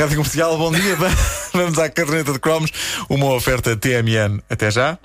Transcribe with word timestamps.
Rádio 0.00 0.16
Comercial, 0.16 0.56
bom 0.56 0.72
dia. 0.72 0.96
Vamos 1.52 1.78
à 1.78 1.90
caderneta 1.90 2.32
de 2.32 2.38
cromos. 2.38 2.70
Uma 3.06 3.34
oferta 3.34 3.76
TMN. 3.76 4.40
Até 4.48 4.70
já. 4.70 4.98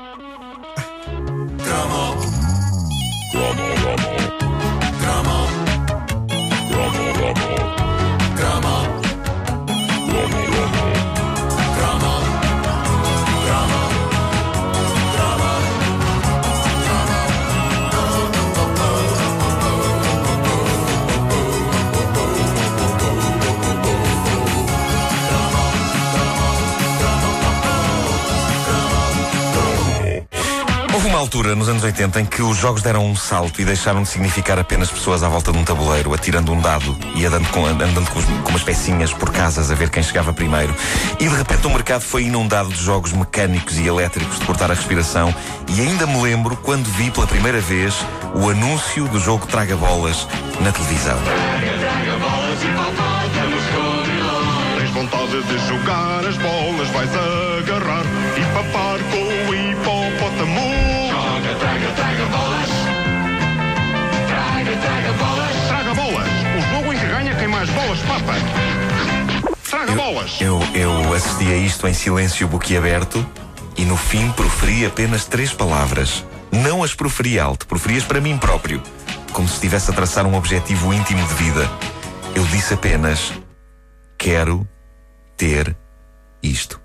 Uma 31.16 31.22
altura, 31.22 31.56
nos 31.56 31.70
anos 31.70 31.82
80, 31.82 32.20
em 32.20 32.26
que 32.26 32.42
os 32.42 32.58
jogos 32.58 32.82
deram 32.82 33.06
um 33.06 33.16
salto 33.16 33.62
e 33.62 33.66
deixaram 33.66 34.04
de 34.04 34.10
significar 34.10 34.60
apenas 34.60 34.92
pessoas 34.92 35.24
à 35.24 35.30
volta 35.30 35.50
de 35.50 35.58
um 35.58 35.64
tabuleiro, 35.64 36.14
atirando 36.14 36.52
um 36.52 36.60
dado 36.60 36.94
e 37.16 37.26
andando 37.26 37.48
com, 37.52 37.66
andando 37.66 38.10
com, 38.12 38.20
os- 38.20 38.26
com 38.26 38.50
umas 38.50 38.64
pecinhas 38.64 39.14
por 39.14 39.32
casas 39.32 39.72
a 39.72 39.76
ver 39.76 39.90
quem 39.90 40.04
chegava 40.04 40.34
primeiro. 40.34 40.76
E 41.18 41.26
de 41.30 41.34
repente 41.34 41.66
o 41.68 41.70
mercado 41.70 42.02
foi 42.02 42.24
inundado 42.24 42.68
de 42.68 42.84
jogos 42.84 43.14
mecânicos 43.14 43.78
e 43.80 43.88
elétricos 43.88 44.40
de 44.40 44.46
cortar 44.46 44.70
a 44.70 44.74
respiração. 44.74 45.34
E 45.70 45.80
ainda 45.80 46.06
me 46.06 46.22
lembro 46.22 46.58
quando 46.58 46.86
vi 46.92 47.10
pela 47.10 47.28
primeira 47.28 47.62
vez 47.62 47.96
o 48.34 48.50
anúncio 48.50 49.08
do 49.08 49.18
jogo 49.18 49.48
Traga 49.48 49.78
Bolas 49.78 50.28
na 50.60 50.72
televisão. 50.74 51.18
Tens 54.78 54.90
vontade 54.92 55.44
de 55.44 55.68
jogar 55.68 56.26
as 56.26 56.38
bolas, 56.38 56.90
vais 56.90 57.10
agarrar 57.16 57.45
Bolas. 70.26 70.42
Eu, 70.42 70.60
eu 70.74 71.14
assisti 71.14 71.46
a 71.46 71.58
isto 71.58 71.88
em 71.88 71.94
silêncio 71.94 72.48
boquiaberto 72.48 73.26
e 73.78 73.86
no 73.86 73.96
fim 73.96 74.32
proferi 74.32 74.86
apenas 74.86 75.26
três 75.26 75.54
palavras. 75.54 76.26
Não 76.52 76.84
as 76.84 76.94
proferi 76.96 77.40
alto, 77.40 77.68
proferi-as 77.68 78.04
para 78.04 78.20
mim 78.20 78.38
próprio, 78.38 78.82
como 79.34 79.48
se 79.48 79.56
estivesse 79.56 79.92
a 79.92 79.94
traçar 79.94 80.26
um 80.26 80.36
objetivo 80.36 80.94
íntimo 80.94 81.26
de 81.28 81.34
vida. 81.36 81.70
Eu 82.34 82.44
disse 82.46 82.74
apenas: 82.74 83.34
Quero 84.18 84.68
ter 85.38 85.76
isto. 86.42 86.80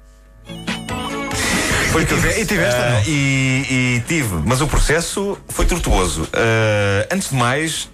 Foi 1.93 2.05
que 2.05 2.13
eu 2.13 2.21
disse. 2.21 2.41
E 2.41 2.47
tiveste 2.47 2.77
ou 2.77 2.87
Ah, 2.87 2.91
não? 2.91 3.03
e, 3.07 3.97
e 3.97 4.05
tive, 4.07 4.35
mas 4.45 4.61
o 4.61 4.67
processo 4.67 5.39
foi 5.49 5.67
tortuoso. 5.67 6.29
Ah, 6.33 7.07
antes 7.13 7.31
de 7.31 7.37
mais, 7.37 7.89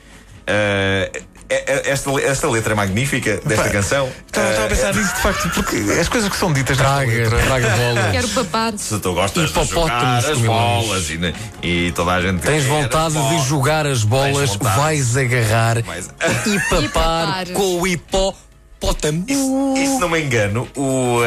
ah, 0.47 1.11
esta, 1.49 2.11
esta 2.23 2.49
letra 2.49 2.75
magnífica 2.75 3.41
desta 3.45 3.65
Pá, 3.65 3.71
canção. 3.71 4.09
Estava, 4.27 4.49
estava 4.51 4.67
a 4.67 4.69
pensar 4.69 4.95
nisso 4.95 5.15
de 5.15 5.21
facto, 5.23 5.49
porque 5.51 5.77
as 6.01 6.09
coisas 6.09 6.29
que 6.31 6.37
são 6.37 6.53
ditas 6.53 6.77
nesta 6.77 6.93
Traga, 6.95 7.13
letra- 7.13 7.39
traga 7.43 7.69
bolas. 7.77 8.11
Quero 8.13 8.29
papar. 8.29 8.73
se 8.77 8.99
tu 8.99 9.13
gostas 9.15 9.51
de 9.53 9.65
jogar 9.65 10.19
as 10.19 10.39
bolas 10.39 11.11
e, 11.11 11.35
e 11.63 11.93
toda 11.93 12.13
a 12.13 12.21
gente 12.21 12.41
Tens 12.41 12.65
quer 12.65 12.69
vontade 12.69 13.15
de 13.15 13.49
jogar 13.49 13.87
as 13.87 14.03
bolas, 14.05 14.57
vais 14.57 15.17
agarrar 15.17 15.83
Vais- 15.83 16.11
e 16.47 16.59
papar 16.69 16.83
E 16.83 16.89
papar. 16.89 17.47
com 17.55 17.81
o 17.81 17.87
hipopótamo. 17.87 19.25
E 19.29 19.35
se 19.87 19.99
não 19.99 20.09
me 20.09 20.21
engano, 20.23 20.69
o, 20.77 21.19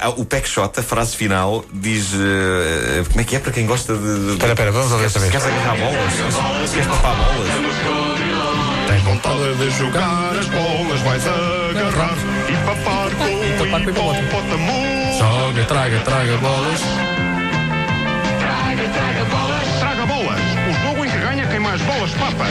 ah, 0.00 0.08
o 0.16 0.24
Peck 0.24 0.48
Shot, 0.48 0.78
a 0.80 0.82
frase 0.82 1.16
final, 1.16 1.64
diz. 1.72 2.08
ah, 2.14 3.04
como 3.08 3.20
é 3.20 3.24
que 3.24 3.36
é 3.36 3.38
para 3.38 3.52
quem 3.52 3.66
gosta 3.66 3.94
de. 3.96 4.32
Espera, 4.32 4.52
espera, 4.52 4.72
vamos 4.72 4.90
ouvir 4.92 5.04
outra 5.04 5.20
vez. 5.20 5.30
Queres 5.32 5.46
agarrar 5.46 5.76
bolas? 5.76 6.70
Queres 6.72 6.86
papar 6.86 7.16
bolas? 7.16 8.59
Tens 8.90 9.02
vontade 9.02 9.54
de 9.54 9.70
jogar 9.70 10.36
as 10.36 10.46
bolas, 10.48 11.00
vais 11.02 11.24
agarrar 11.24 12.16
e 12.48 12.56
papar 12.66 13.08
com 13.14 13.24
o 13.24 13.38
com 13.38 13.62
o 13.62 13.78
hipopótamo. 13.78 14.18
hipopótamo. 14.18 14.72
Joga, 15.16 15.64
traga, 15.66 16.00
traga 16.00 16.36
bolas. 16.38 16.80
Traga 19.78 20.06
bolas. 20.06 20.40
O 20.68 20.82
jogo 20.82 21.04
em 21.04 21.08
que 21.08 21.18
ganha 21.18 21.46
quem 21.46 21.60
mais 21.60 21.80
bolas 21.82 22.10
papa. 22.10 22.44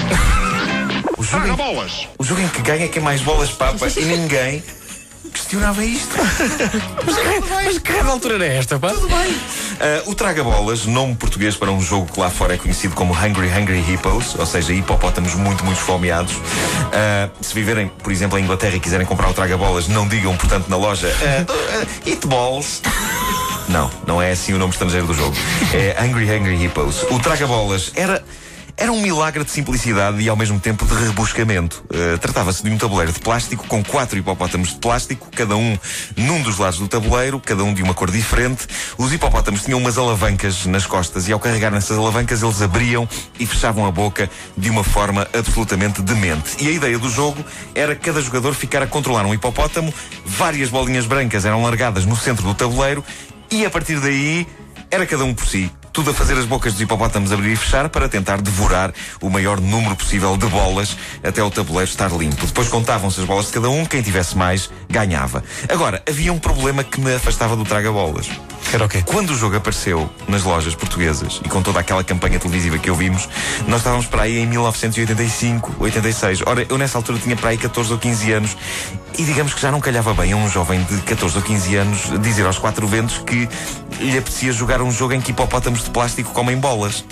O 1.18 1.24
jogo, 1.24 1.44
Traga 1.44 1.50
em, 1.50 1.56
bolas. 1.58 2.08
o 2.18 2.24
jogo 2.24 2.42
em 2.42 2.48
que 2.48 2.62
ganha 2.62 2.88
quem 2.88 3.04
mais 3.04 3.22
bolas 3.22 3.50
papa 3.50 3.88
e 4.00 4.06
ninguém 4.06 4.64
questionava 5.34 5.84
isto. 5.84 6.16
Mas 7.66 7.78
que 7.80 7.92
raio 7.92 8.04
de 8.04 8.10
altura 8.10 8.36
era 8.36 8.46
esta, 8.46 8.80
pá? 8.80 8.92
Ah, 8.92 10.04
o 10.06 10.16
Traga-Bolas, 10.16 10.86
nome 10.86 11.16
português 11.16 11.56
para 11.56 11.72
um 11.72 11.82
jogo 11.82 12.12
que 12.12 12.20
lá 12.20 12.30
fora 12.30 12.56
é 12.56 12.58
conhecido 12.58 12.96
como 12.96 13.14
Hungry 13.14 13.48
Hungry 13.48 13.84
Hippos, 13.94 14.36
ou 14.36 14.46
seja, 14.46 14.74
hipopótamos 14.74 15.36
muito, 15.36 15.64
muito 15.64 15.78
esfomeados. 15.78 16.34
Ah, 16.94 17.30
se 17.42 17.54
viverem, 17.54 17.88
por 17.88 18.12
exemplo, 18.12 18.38
em 18.38 18.44
Inglaterra 18.44 18.76
e 18.76 18.80
quiserem 18.80 19.06
comprar 19.06 19.30
o 19.30 19.34
Traga-Bolas, 19.34 19.88
não 19.88 20.08
digam, 20.08 20.36
portanto, 20.36 20.68
na 20.70 20.78
loja 20.78 21.14
ah, 21.22 21.86
Eat 22.06 22.26
Balls. 22.28 22.82
Não, 23.68 23.90
não 24.08 24.22
é 24.22 24.32
assim 24.32 24.54
o 24.54 24.58
nome 24.58 24.74
estrangeiro 24.74 25.06
do 25.06 25.14
jogo. 25.14 25.36
É 25.74 26.04
Hungry 26.04 26.26
Hungry 26.30 26.66
Hippos. 26.66 27.04
O 27.12 27.20
Traga-Bolas 27.20 27.92
era. 27.96 28.24
Era 28.82 28.94
um 28.94 29.02
milagre 29.02 29.44
de 29.44 29.52
simplicidade 29.52 30.22
e 30.22 30.30
ao 30.30 30.38
mesmo 30.38 30.58
tempo 30.58 30.86
de 30.86 30.94
rebuscamento. 30.94 31.84
Uh, 31.90 32.18
Tratava-se 32.18 32.64
de 32.64 32.70
um 32.70 32.78
tabuleiro 32.78 33.12
de 33.12 33.20
plástico 33.20 33.68
com 33.68 33.84
quatro 33.84 34.18
hipopótamos 34.18 34.70
de 34.70 34.76
plástico, 34.76 35.28
cada 35.36 35.58
um 35.58 35.78
num 36.16 36.42
dos 36.42 36.58
lados 36.58 36.80
do 36.80 36.88
tabuleiro, 36.88 37.42
cada 37.42 37.62
um 37.62 37.74
de 37.74 37.84
uma 37.84 37.94
cor 37.94 38.10
diferente. 38.10 38.66
Os 38.98 39.12
hipopótamos 39.12 39.64
tinham 39.66 39.78
umas 39.80 39.98
alavancas 39.98 40.66
nas 40.66 40.86
costas 40.86 41.28
e 41.28 41.34
ao 41.34 41.42
carregar 41.42 41.72
nessas 41.72 41.98
alavancas 41.98 42.42
eles 42.42 42.62
abriam 42.62 43.06
e 43.38 43.46
fechavam 43.46 43.86
a 43.86 43.92
boca 43.92 44.30
de 44.56 44.70
uma 44.70 44.86
forma 44.86 45.28
absolutamente 45.38 46.02
demente. 46.02 46.64
E 46.64 46.70
a 46.70 46.72
ideia 46.72 46.98
do 46.98 47.10
jogo 47.10 47.44
era 47.76 47.98
cada 47.98 48.22
jogador 48.22 48.54
ficar 48.54 48.82
a 48.82 48.88
controlar 48.88 49.26
um 49.26 49.34
hipopótamo, 49.34 49.94
várias 50.26 50.70
bolinhas 50.70 51.06
brancas 51.06 51.44
eram 51.44 51.64
largadas 51.64 52.06
no 52.06 52.16
centro 52.16 52.46
do 52.46 52.54
tabuleiro 52.54 53.04
e 53.52 53.66
a 53.66 53.70
partir 53.70 54.00
daí 54.00 54.48
era 54.90 55.06
cada 55.06 55.26
um 55.26 55.34
por 55.34 55.46
si. 55.46 55.70
Tudo 55.92 56.12
a 56.12 56.14
fazer 56.14 56.38
as 56.38 56.46
bocas 56.46 56.74
dos 56.74 56.82
hipopótamos 56.82 57.32
abrir 57.32 57.54
e 57.54 57.56
fechar 57.56 57.90
para 57.90 58.08
tentar 58.08 58.42
devorar 58.42 58.94
o 59.22 59.30
maior 59.30 59.60
número 59.60 59.96
possível 59.96 60.38
de 60.38 60.46
bolas 60.48 60.96
até 61.24 61.44
o 61.44 61.50
tabuleiro 61.50 61.90
estar 61.90 62.12
limpo. 62.12 62.46
Depois 62.46 62.68
contavam-se 62.68 63.20
as 63.20 63.26
bolas 63.26 63.48
de 63.48 63.54
cada 63.54 63.70
um, 63.70 63.86
quem 63.86 64.02
tivesse 64.02 64.38
mais 64.38 64.70
ganhava. 64.90 65.44
Agora, 65.68 66.02
havia 66.08 66.32
um 66.32 66.40
problema 66.40 66.84
que 66.84 67.02
me 67.02 67.14
afastava 67.14 67.56
do 67.56 67.66
traga-bolas. 67.66 68.30
Era 68.72 68.86
o 68.86 68.90
quê? 68.90 69.02
Quando 69.04 69.32
o 69.32 69.36
jogo 69.36 69.56
apareceu 69.56 70.08
nas 70.28 70.44
lojas 70.44 70.76
portuguesas 70.76 71.42
e 71.44 71.50
com 71.50 71.60
toda 71.60 71.80
aquela 71.80 72.04
campanha 72.04 72.38
televisiva 72.38 72.78
que 72.78 72.92
ouvimos, 72.92 73.28
nós 73.68 73.80
estávamos 73.80 74.06
para 74.06 74.24
aí 74.24 74.38
em 74.38 74.46
1985, 74.46 75.76
86. 75.80 76.42
Ora, 76.46 76.64
eu 76.70 76.78
nessa 76.78 77.00
altura 77.00 77.18
tinha 77.18 77.36
para 77.36 77.50
aí 77.50 77.58
14 77.58 77.92
ou 77.92 77.98
15 77.98 78.32
anos 78.32 78.58
e 79.18 79.24
digamos 79.24 79.56
que 79.56 79.62
já 79.62 79.72
não 79.72 79.82
calhava 79.82 80.14
bem 80.14 80.34
a 80.34 80.36
um 80.36 80.48
jovem 80.48 80.84
de 80.84 80.98
14 81.02 81.38
ou 81.38 81.42
15 81.42 81.76
anos 81.78 82.22
dizer 82.22 82.46
aos 82.46 82.60
quatro 82.60 82.86
ventos 82.86 83.18
que 83.26 83.50
lhe 84.00 84.18
apetecia 84.18 84.52
jogar 84.52 84.84
um 84.84 84.92
jogo 84.92 85.14
em 85.14 85.22
que 85.22 85.32
hipopótamos 85.32 85.84
de 85.84 85.90
plástico 85.90 86.32
comem 86.32 86.58
bolas. 86.58 87.04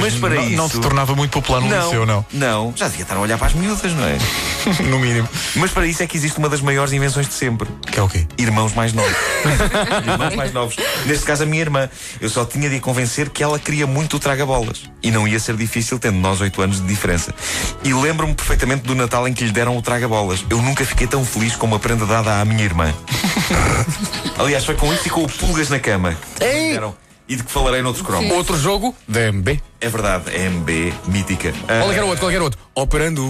Mas 0.00 0.14
para 0.14 0.34
não, 0.34 0.46
isso. 0.46 0.56
não 0.56 0.68
se 0.68 0.80
tornava 0.80 1.14
muito 1.14 1.30
popular 1.30 1.60
no 1.60 1.68
não, 1.68 1.84
liceu, 1.84 2.06
não. 2.06 2.24
não, 2.32 2.72
já 2.76 2.88
devia 2.88 3.02
estar 3.02 3.16
a 3.16 3.20
olhar 3.20 3.38
para 3.38 3.48
as 3.48 3.54
miúdas, 3.54 3.92
não 3.92 4.04
é? 4.04 4.18
no 4.88 4.98
mínimo. 4.98 5.28
Mas 5.56 5.70
para 5.70 5.86
isso 5.86 6.02
é 6.02 6.06
que 6.06 6.16
existe 6.16 6.38
uma 6.38 6.48
das 6.48 6.60
maiores 6.60 6.92
invenções 6.92 7.28
de 7.28 7.34
sempre. 7.34 7.68
Que 7.90 7.98
é 7.98 8.02
o 8.02 8.08
quê? 8.08 8.26
Irmãos 8.38 8.74
mais 8.74 8.92
novos. 8.92 9.12
Irmãos 10.06 10.34
mais 10.34 10.52
novos. 10.52 10.76
Neste 11.06 11.24
caso, 11.24 11.44
a 11.44 11.46
minha 11.46 11.62
irmã. 11.62 11.88
Eu 12.20 12.28
só 12.28 12.44
tinha 12.44 12.68
de 12.68 12.76
a 12.76 12.80
convencer 12.80 13.30
que 13.30 13.42
ela 13.42 13.58
queria 13.58 13.86
muito 13.86 14.16
o 14.16 14.20
traga-bolas. 14.20 14.90
E 15.02 15.10
não 15.10 15.26
ia 15.26 15.38
ser 15.38 15.56
difícil, 15.56 15.98
tendo 15.98 16.18
nós 16.18 16.40
oito 16.40 16.60
anos 16.60 16.80
de 16.80 16.86
diferença. 16.86 17.34
E 17.84 17.92
lembro-me 17.92 18.34
perfeitamente 18.34 18.82
do 18.82 18.94
Natal 18.94 19.26
em 19.26 19.32
que 19.32 19.44
lhe 19.44 19.52
deram 19.52 19.76
o 19.76 19.82
traga-bolas. 19.82 20.44
Eu 20.50 20.60
nunca 20.60 20.84
fiquei 20.84 21.06
tão 21.06 21.24
feliz 21.24 21.56
com 21.56 21.66
uma 21.66 21.78
prenda 21.78 22.06
dada 22.06 22.40
à 22.40 22.44
minha 22.44 22.64
irmã. 22.64 22.92
Aliás, 24.38 24.64
foi 24.64 24.74
com 24.74 24.92
isso 24.92 25.06
e 25.06 25.10
com 25.10 25.24
o 25.24 25.28
pulgas 25.28 25.68
na 25.68 25.78
cama. 25.78 26.16
Ei! 26.40 26.72
deram. 26.72 26.94
E 27.28 27.36
de 27.36 27.44
que 27.44 27.50
falarei 27.50 27.80
noutros 27.82 28.04
cromos. 28.04 28.30
Outro 28.32 28.58
jogo 28.58 28.94
da 29.08 29.32
MB. 29.32 29.60
É 29.80 29.88
verdade, 29.88 30.24
é 30.34 30.48
MB, 30.50 30.92
mítica. 31.06 31.54
Ah, 31.68 31.78
Qual 31.80 31.90
é 31.90 31.92
que 31.92 31.98
era 31.98 32.04
o 32.04 32.08
outro? 32.08 32.20
Qual 32.20 32.30
é 32.30 32.32
que 32.32 32.36
era 32.36 32.42
o 32.42 32.46
outro? 32.46 32.60
Operando. 32.74 33.22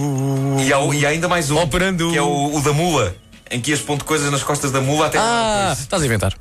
e, 0.59 0.73
há, 0.73 0.79
o- 0.79 0.93
e 0.93 1.05
há 1.05 1.09
ainda 1.09 1.27
mais 1.29 1.49
um. 1.51 1.57
Operando. 1.57 2.11
Que 2.11 2.17
é 2.17 2.21
o, 2.21 2.55
o 2.55 2.61
da 2.61 2.73
mula. 2.73 3.15
Em 3.51 3.61
que 3.61 3.71
ias 3.71 3.79
pondo 3.81 4.03
coisas 4.03 4.31
nas 4.31 4.41
costas 4.43 4.71
da 4.71 4.81
mula 4.81 5.05
até. 5.07 5.19
Ah, 5.19 5.75
estás 5.79 6.01
a 6.01 6.05
inventar. 6.05 6.33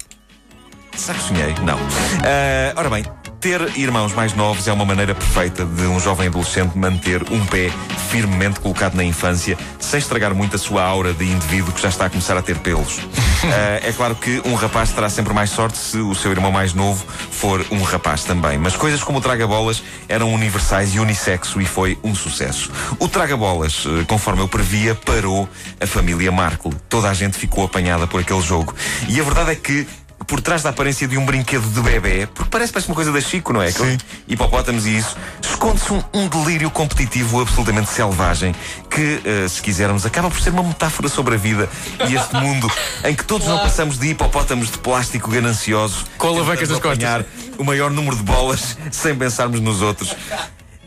Será 0.97 1.19
que 1.19 1.25
sonhei? 1.29 1.55
Não. 1.63 1.79
Ah, 2.25 2.73
ora 2.77 2.89
bem, 2.91 3.05
ter 3.43 3.77
irmãos 3.77 4.15
mais 4.15 4.35
novos 4.35 4.69
é 4.69 4.73
uma 4.73 4.85
maneira 4.85 5.17
perfeita 5.17 5.65
de 5.65 5.83
um 5.83 5.99
jovem 5.99 6.29
adolescente 6.29 6.79
manter 6.79 7.25
um 7.29 7.45
pé 7.45 7.73
firmemente 8.09 8.61
colocado 8.61 8.95
na 8.95 9.03
infância, 9.03 9.59
sem 9.81 9.99
estragar 9.99 10.33
muito 10.33 10.55
a 10.55 10.59
sua 10.61 10.85
aura 10.85 11.13
de 11.13 11.25
indivíduo 11.25 11.73
que 11.73 11.83
já 11.83 11.89
está 11.89 12.07
a 12.07 12.11
começar 12.11 12.37
a 12.37 12.43
ter 12.43 12.59
pelos. 12.59 13.01
Ah, 13.43 13.81
é 13.83 13.93
claro 13.93 14.15
que 14.15 14.41
um 14.45 14.55
rapaz 14.55 14.93
terá 14.93 15.09
sempre 15.09 15.35
mais 15.35 15.51
sorte 15.51 15.77
se 15.77 15.97
o 15.97 16.15
seu 16.15 16.31
irmão 16.31 16.53
mais 16.53 16.73
novo 16.73 17.05
for 17.33 17.67
um 17.73 17.83
rapaz 17.83 18.23
também. 18.23 18.59
Mas 18.59 18.77
coisas 18.77 19.03
como 19.03 19.19
o 19.19 19.21
traga-bolas 19.21 19.83
eram 20.09 20.33
universais 20.33 20.95
e 20.95 21.01
unissexo 21.01 21.61
e 21.61 21.65
foi 21.65 21.99
um 22.05 22.15
sucesso. 22.15 22.71
O 23.01 23.09
traga-bolas, 23.09 23.85
eh, 23.87 24.05
conforme 24.07 24.43
eu 24.43 24.47
previa, 24.47 24.95
parou 24.95 25.49
a 25.81 25.87
família 25.87 26.31
Markle. 26.31 26.75
Toda 26.89 27.11
a 27.11 27.15
gente 27.15 27.37
ficou 27.37 27.65
apanhada 27.65 28.07
por 28.07 28.21
aquele 28.21 28.43
jogo. 28.43 28.73
E 29.09 29.19
a 29.19 29.25
verdade 29.25 29.51
é 29.51 29.57
que 29.57 29.85
por 30.27 30.41
trás 30.41 30.63
da 30.63 30.71
aparência 30.71 31.07
de 31.07 31.17
um 31.17 31.25
brinquedo 31.25 31.69
de 31.73 31.81
bebê, 31.81 32.27
porque 32.27 32.51
parece, 32.51 32.73
parece 32.73 32.89
uma 32.89 32.95
coisa 32.95 33.13
da 33.13 33.21
Chico, 33.21 33.53
não 33.53 33.63
é? 33.63 33.69
Aqueles 33.69 33.99
hipopótamos 34.29 34.87
e 34.87 34.97
isso, 34.97 35.17
esconde-se 35.41 35.93
um, 35.93 36.03
um 36.13 36.29
delírio 36.29 36.71
competitivo 36.71 37.41
absolutamente 37.41 37.91
selvagem 37.91 38.55
que, 38.91 39.21
eh, 39.25 39.49
se 39.49 39.61
quisermos, 39.63 40.05
acaba 40.05 40.31
por 40.31 40.41
ser 40.41 40.51
uma 40.51 40.63
metáfora 40.63 41.09
sobre 41.09 41.35
a 41.35 41.39
vida 41.39 41.69
e 42.09 42.15
este 42.15 42.35
mundo 42.37 42.71
em 43.05 43.15
que 43.15 43.25
todos 43.25 43.47
não 43.47 43.59
passamos 43.59 43.99
de 43.99 44.09
hipopótamos 44.09 44.71
de 44.71 44.79
plástico 44.79 45.31
gananciosos 45.31 46.05
Com 46.19 46.29
alavancas 46.29 46.69
nas 46.69 46.79
costas. 46.79 47.25
o 47.59 47.65
maior 47.65 47.91
número 47.91 48.17
de 48.17 48.23
bolas 48.23 48.77
sem 48.91 49.15
pensarmos 49.15 49.61
nos 49.61 49.83
outros. 49.83 50.15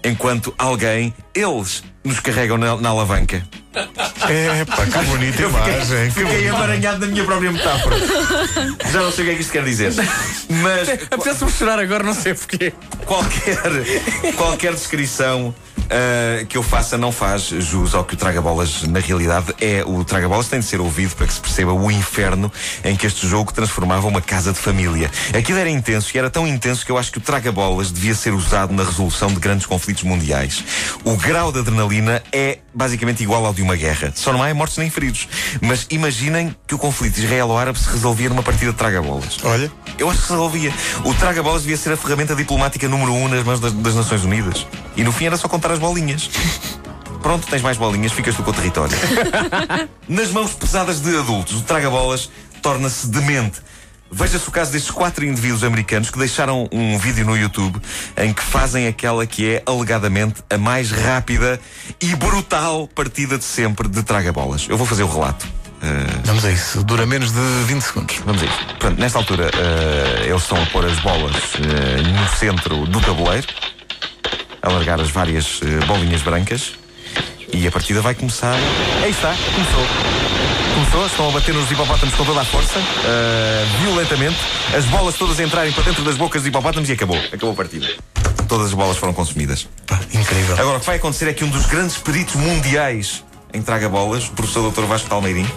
Enquanto 0.04 0.54
alguém, 0.58 1.14
eles, 1.34 1.84
nos 2.04 2.20
carregam 2.20 2.58
na, 2.60 2.76
na 2.78 2.90
alavanca. 2.90 3.44
É, 4.30 4.66
pá, 4.66 4.86
que 4.86 5.06
bonita 5.06 5.42
imagem. 5.42 6.12
Que 6.12 6.20
Fiquei 6.20 6.48
emaranhado 6.48 7.00
na 7.00 7.08
minha 7.08 7.24
própria 7.24 7.52
metáfora. 7.52 7.96
Já 8.92 9.00
não 9.02 9.12
sei 9.12 9.24
o 9.24 9.28
que 9.28 9.32
é 9.32 9.36
que 9.36 9.42
isto 9.42 9.52
quer 9.52 9.64
dizer. 9.64 9.94
Mas 10.50 10.90
Apetece-me 10.90 11.52
chorar 11.52 11.80
agora, 11.80 12.04
não 12.04 12.14
sei 12.14 12.34
porquê. 12.34 12.74
qualquer, 13.06 13.62
qualquer 14.36 14.74
descrição 14.74 15.54
ah, 15.90 16.44
que 16.46 16.58
eu 16.58 16.64
faça 16.64 16.98
não 16.98 17.12
faz 17.12 17.44
jus 17.44 17.94
ao 17.94 18.04
que 18.04 18.16
o 18.16 18.18
Traga-Bolas 18.18 18.84
na 18.84 19.00
realidade 19.00 19.54
é. 19.62 19.84
O 19.86 20.04
Traga-Bolas 20.04 20.48
tem 20.48 20.60
de 20.60 20.66
ser 20.66 20.80
ouvido 20.80 21.16
para 21.16 21.28
que 21.28 21.34
se 21.34 21.40
perceba 21.40 21.74
o 21.74 21.92
inferno 21.92 22.52
em 22.84 22.96
que 22.96 23.06
este 23.06 23.28
jogo 23.28 23.54
transformava 23.54 24.08
uma 24.08 24.22
casa 24.22 24.52
de 24.52 24.60
família. 24.60 25.10
Aquilo 25.38 25.60
era 25.60 25.70
intenso 25.70 26.12
e 26.16 26.18
era 26.18 26.30
tão 26.30 26.48
intenso 26.48 26.86
que 26.86 26.92
eu 26.92 26.98
acho 26.98 27.12
que 27.12 27.18
o 27.18 27.22
Traga-Bolas 27.22 27.92
devia 27.92 28.16
ser 28.16 28.34
usado 28.34 28.74
na 28.74 28.84
resolução 28.84 29.30
de 29.30 29.40
grandes 29.40 29.66
conflitos 29.66 30.04
mundiais. 30.04 30.64
O 31.04 31.16
grau 31.16 31.52
de 31.52 31.60
adrenalina 31.60 32.24
é 32.32 32.60
basicamente 32.76 33.24
igual 33.24 33.46
ao 33.46 33.54
de 33.54 33.62
uma 33.62 33.76
guerra. 33.76 34.12
Só 34.14 34.34
não 34.34 34.44
há 34.44 34.54
mortos 34.54 34.78
nem 34.78 34.90
feridos. 34.90 35.28
Mas 35.62 35.88
imaginem 35.90 36.54
que 36.68 36.76
o 36.76 36.78
conflito 36.78 37.18
israelo-árabe 37.18 37.80
se 37.80 37.90
resolvia 37.90 38.30
numa 38.30 38.44
partida 38.44 38.72
de 38.72 38.78
Traga-Bolas. 38.78 39.38
Olha, 39.44 39.72
Eu 39.98 40.10
acho 40.10 40.20
que 40.20 40.28
se 40.28 40.34
resolvia. 40.34 40.74
O 41.06 41.14
traga-bolas 41.14 41.62
devia 41.62 41.78
ser 41.78 41.94
a 41.94 41.98
ferramenta 41.98 42.36
diplomática 42.36 42.88
número 42.88 43.14
um 43.14 43.28
nas 43.30 43.44
mãos 43.44 43.60
das, 43.60 43.72
das 43.72 43.96
Nações 43.96 44.24
Unidas. 44.26 44.68
E 44.98 45.04
no 45.04 45.12
fim 45.12 45.26
era 45.26 45.38
só 45.38 45.48
contar 45.48 45.72
as 45.72 45.80
bolinhas. 45.80 46.30
Pronto, 47.24 47.48
tens 47.48 47.64
mais 47.64 47.78
bolinhas, 47.78 48.12
ficas 48.12 48.36
tu 48.36 48.44
com 48.44 48.52
o 48.52 48.54
território. 48.54 48.96
Nas 50.08 50.30
mãos 50.30 50.54
pesadas 50.54 51.00
de 51.02 51.18
adultos, 51.18 51.58
o 51.58 51.62
traga-bolas 51.62 52.30
torna-se 52.62 53.08
demente. 53.08 53.62
Veja-se 54.12 54.48
o 54.48 54.52
caso 54.52 54.72
destes 54.72 54.92
quatro 54.92 55.26
indivíduos 55.26 55.64
americanos 55.64 56.10
que 56.10 56.18
deixaram 56.18 56.70
um 56.72 56.98
vídeo 56.98 57.26
no 57.26 57.36
YouTube 57.36 57.82
em 58.16 58.34
que 58.34 58.42
fazem 58.42 58.88
aquela 58.88 59.26
que 59.26 59.50
é 59.50 59.64
alegadamente 59.66 60.44
a 60.50 60.58
mais 60.58 60.92
rápida 60.92 61.60
e 62.00 62.16
brutal 62.16 62.88
partida 62.88 63.38
de 63.38 63.44
sempre 63.44 63.88
de 63.88 64.04
traga-bolas. 64.04 64.68
Eu 64.70 64.78
vou 64.78 64.86
fazer 64.86 65.04
o 65.04 65.12
relato. 65.12 65.46
Uh, 65.46 66.22
vamos 66.24 66.46
a 66.46 66.52
isso. 66.52 66.84
Dura 66.84 67.06
menos 67.06 67.32
de 67.32 67.64
20 67.66 67.82
segundos. 67.82 68.16
Vamos 68.26 68.42
a 68.42 68.46
isto. 68.46 68.66
Portanto, 68.66 69.00
nesta 69.00 69.18
altura, 69.18 69.50
eh, 69.54 70.28
eles 70.28 70.42
estão 70.42 70.62
a 70.62 70.66
pôr 70.68 70.86
as 70.86 70.98
bolas 71.00 71.36
eh, 71.56 72.02
no 72.02 72.28
centro 72.38 72.86
do 72.86 73.02
tabuleiro, 73.02 73.48
a 74.62 74.70
largar 74.70 75.00
as 75.00 75.10
várias 75.10 75.60
bolinhas 75.88 76.22
brancas, 76.22 76.74
e 77.54 77.68
a 77.68 77.72
partida 77.72 78.02
vai 78.02 78.16
começar. 78.16 78.56
Aí 79.04 79.12
está, 79.12 79.34
começou. 79.54 79.86
Começou, 80.74 81.06
estão 81.06 81.30
a 81.30 81.32
bater 81.32 81.54
nos 81.54 81.72
hipopótamos 81.72 82.14
com 82.16 82.26
toda 82.26 82.42
a 82.42 82.46
força, 82.46 82.80
eh, 82.80 83.66
violentamente, 83.82 84.38
as 84.76 84.84
bolas 84.86 85.16
todas 85.16 85.40
a 85.40 85.44
entrarem 85.44 85.72
para 85.72 85.84
dentro 85.84 86.04
das 86.04 86.18
bocas 86.18 86.42
dos 86.42 86.50
hipopótamos 86.50 86.90
e 86.90 86.94
acabou. 86.94 87.18
Acabou 87.18 87.52
a 87.52 87.56
partida. 87.56 87.88
Todas 88.48 88.68
as 88.68 88.74
bolas 88.74 88.98
foram 88.98 89.14
consumidas. 89.14 89.68
Pá, 89.88 90.00
incrível. 90.14 90.56
Agora, 90.60 90.78
o 90.78 90.80
que 90.80 90.86
vai 90.86 90.98
acontecer 90.98 91.30
é 91.30 91.34
que 91.34 91.44
um 91.44 91.50
dos 91.50 91.66
grandes 91.66 91.98
peritos 91.98 92.36
mundiais 92.36 93.24
em 93.56 93.62
traga-bolas, 93.62 94.28
o 94.28 94.32
professor 94.32 94.70
Dr. 94.70 94.82
Vasco 94.82 95.08
Talmeirim, 95.08 95.48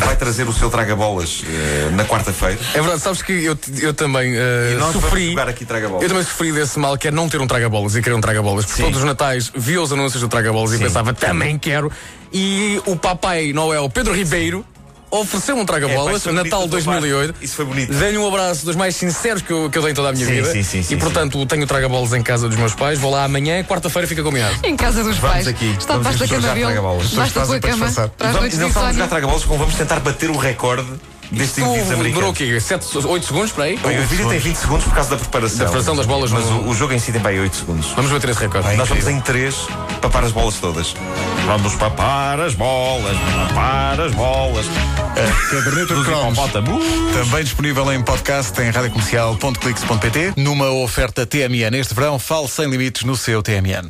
vai 0.00 0.16
trazer 0.16 0.48
o 0.48 0.52
seu 0.52 0.70
traga-bolas 0.70 1.42
eh, 1.46 1.90
na 1.92 2.04
quarta-feira. 2.04 2.58
É 2.74 2.80
verdade, 2.80 3.00
sabes 3.00 3.22
que 3.22 3.32
eu, 3.32 3.56
eu 3.80 3.94
também 3.94 4.34
vamos 4.78 4.94
sofri. 4.94 5.34
Eu 6.02 6.08
também 6.08 6.24
sofri 6.24 6.52
desse 6.52 6.78
mal 6.78 6.96
que 6.96 7.08
é 7.08 7.10
não 7.10 7.28
ter 7.28 7.40
um 7.40 7.46
traga-bolas 7.46 7.94
e 7.96 8.02
querer 8.02 8.14
um 8.14 8.20
traga-bolas. 8.20 8.64
Porque 8.64 8.78
Sim. 8.78 8.84
todos 8.84 8.98
os 8.98 9.04
natais 9.04 9.52
via 9.54 9.80
os 9.80 9.92
anúncios 9.92 10.22
do 10.22 10.28
traga-bolas 10.28 10.72
e 10.72 10.78
pensava, 10.78 11.12
também 11.12 11.58
quero. 11.58 11.90
E 12.32 12.80
o 12.86 12.96
papai 12.96 13.52
Noel 13.52 13.90
Pedro 13.90 14.14
Ribeiro 14.14 14.64
ofereceu 15.10 15.56
um 15.56 15.60
É, 15.62 15.64
traga-bolas, 15.64 16.22
foi 16.22 16.32
Natal 16.32 16.60
bonito 16.60 16.76
da 16.76 16.82
tua 16.82 16.92
2008. 17.00 17.32
parte. 17.32 17.44
Isso 17.44 17.56
foi 17.56 17.64
bonito. 17.64 17.92
Dei-lhe 17.92 18.18
um 18.18 18.26
abraço 18.28 18.64
dos 18.64 18.76
mais 18.76 18.94
sinceros 18.96 19.42
que 19.42 19.52
eu, 19.52 19.68
que 19.70 19.76
eu 19.78 19.82
dei 19.82 19.92
em 19.92 19.94
toda 19.94 20.10
a 20.10 20.12
minha 20.12 20.26
Sim, 20.26 20.32
vida. 20.34 20.52
sim, 20.52 20.62
sim, 20.62 20.82
sim, 20.82 20.94
e 20.94 20.96
portanto 20.96 21.44
tenho 21.46 21.66
traga-bolas 21.66 22.12
em 22.12 22.22
casa 22.22 22.48
dos 22.48 22.56
meus 22.56 22.74
pais. 22.74 22.98
Vou 22.98 23.10
lá 23.10 23.24
amanhã, 23.24 23.62
quarta-feira 23.64 24.06
fica 24.06 24.22
combinado. 24.22 24.54
Em 24.64 24.76
casa 24.76 25.02
dos 25.02 25.16
Vamos 25.16 25.34
pais. 25.34 25.48
aqui, 25.48 25.70
Está 25.78 25.94
vamos 25.96 26.16
debaixo 26.16 26.18
da 26.18 26.24
aqui 26.24 26.34
cama 26.34 26.40
jogar 26.42 26.54
dele. 26.54 26.66
traga-bolas. 26.66 27.10
Debaixo 27.10 27.34
da 27.34 27.46
tua 27.46 27.60
cama. 27.60 27.90
Para 28.18 28.32
Vamos, 28.32 28.54
não 28.58 28.68
estamos 28.68 28.76
a 28.88 28.92
jogar 28.92 29.08
traga-bolas, 29.08 29.44
como 29.44 29.58
vamos 29.58 29.74
tentar 29.74 30.00
bater 30.00 30.30
o 30.30 30.36
recorde 30.36 30.88
destes 31.30 31.58
indivíduos 31.58 31.82
Isto 31.82 31.92
americanos. 31.94 32.14
durou 32.14 32.30
o 32.30 32.34
quê? 32.34 32.60
7, 32.60 32.98
8 33.06 33.26
segundos 33.26 33.52
para 33.52 33.64
aí? 33.64 33.76
Bem, 33.76 33.98
o 33.98 34.06
vídeo 34.06 34.28
tem 34.28 34.38
20 34.38 34.56
segundos 34.56 34.84
por 34.84 34.94
causa 34.94 35.10
da 35.10 35.16
preparação. 35.16 35.58
Da 35.58 35.64
preparação 35.64 35.96
das 35.96 36.06
bolas 36.06 36.30
Mas 36.30 36.44
no- 36.46 36.62
o, 36.62 36.68
o 36.70 36.74
jogo 36.74 36.92
em 36.92 36.98
si 36.98 37.12
tem 37.12 37.20
aí 37.24 37.38
8 37.40 37.56
segundos. 37.56 37.86
Vamos 37.96 38.10
bater 38.10 38.30
esse 38.30 38.40
recorde. 38.40 38.68
Bem. 38.68 38.76
Nós 38.76 38.88
vamos 38.88 39.04
incrível. 39.04 39.20
em 39.20 39.50
3 39.50 39.54
papar 40.00 40.24
as 40.24 40.32
bolas 40.32 40.54
todas. 40.56 40.94
Vamos 41.46 41.74
papar 41.74 42.40
as 42.40 42.54
bolas, 42.54 43.16
papar 43.48 44.00
as 44.00 44.12
bolas. 44.14 44.66
Caderneta 45.50 45.86
de 45.86 45.94
Dos 45.94 46.06
cromos. 46.06 46.32
hipopótamos. 46.38 46.84
Também 47.12 47.44
disponível 47.44 47.92
em 47.92 48.02
podcast 48.02 48.60
em 48.60 48.70
radiocomercial.clix.pt 48.70 50.34
numa 50.36 50.70
oferta 50.70 51.26
TMN. 51.26 51.76
Este 51.78 51.94
verão, 51.94 52.18
fale 52.18 52.48
sem 52.48 52.68
limites 52.70 53.04
no 53.04 53.16
seu 53.16 53.42
TMN. 53.42 53.88